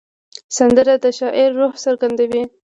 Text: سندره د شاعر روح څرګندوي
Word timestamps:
سندره 0.57 0.93
د 1.03 1.05
شاعر 1.19 1.49
روح 1.59 1.73
څرګندوي 1.85 2.43